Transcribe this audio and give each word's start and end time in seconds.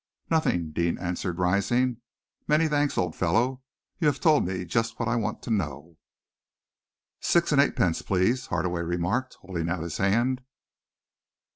"Nothing," 0.31 0.71
Deane 0.71 0.97
answered, 0.97 1.37
rising. 1.37 1.97
"Many 2.47 2.67
thanks, 2.67 2.97
old 2.97 3.15
fellow. 3.15 3.61
You 3.99 4.07
have 4.07 4.19
told 4.19 4.47
me 4.47 4.65
just 4.65 4.97
what 4.99 5.07
I 5.07 5.15
want 5.15 5.43
to 5.43 5.51
know." 5.51 5.99
"Six 7.19 7.51
and 7.51 7.61
eightpence, 7.61 8.01
please," 8.01 8.47
Hardaway 8.47 8.81
remarked, 8.81 9.35
holding 9.41 9.69
out 9.69 9.83
his 9.83 9.97
hand. 9.97 10.41